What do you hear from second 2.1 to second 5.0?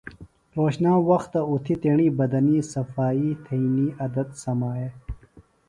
بدنی صفائی تھئنی عدت سمایہ۔